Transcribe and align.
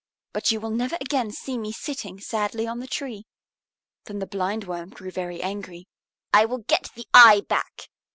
But 0.33 0.49
you 0.49 0.59
will 0.59 0.71
never 0.71 0.97
again 0.99 1.29
see 1.31 1.59
me 1.59 1.71
sitting 1.71 2.19
sadly 2.19 2.65
on 2.65 2.79
the 2.79 2.87
tree." 2.87 3.27
Then 4.05 4.17
the 4.17 4.25
Blindworm 4.25 4.89
grew 4.89 5.11
very 5.11 5.43
angry. 5.43 5.87
"I 6.33 6.43
will 6.45 6.63
get 6.67 6.89
the 6.95 7.05
eye 7.13 7.41
back!" 7.47 7.87